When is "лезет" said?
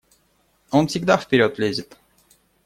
1.59-1.95